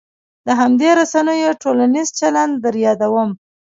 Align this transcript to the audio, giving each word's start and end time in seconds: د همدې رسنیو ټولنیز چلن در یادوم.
د 0.45 0.47
همدې 0.59 0.89
رسنیو 0.99 1.59
ټولنیز 1.63 2.07
چلن 2.19 2.49
در 2.63 2.75
یادوم. 2.85 3.29